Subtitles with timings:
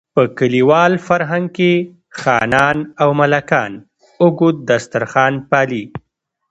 [0.15, 1.73] په کلیوال فرهنګ کې
[2.19, 3.71] خانان او ملکان
[4.21, 5.83] اوږد دسترخوان پالي.